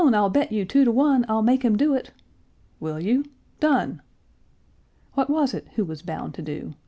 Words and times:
I'll 0.03 0.31
bet 0.31 0.51
you 0.51 0.65
two 0.65 0.83
to 0.83 0.91
one 0.91 1.27
I'll 1.29 1.43
make 1.43 1.61
him 1.61 1.77
do 1.77 1.93
it!" 1.93 2.11
"Will 2.79 2.99
you? 2.99 3.23
Done!" 3.59 4.01
What 5.13 5.29
was 5.29 5.53
it 5.53 5.67
who 5.75 5.85
was 5.85 6.01
bound 6.01 6.33
to 6.33 6.41
do? 6.41 6.73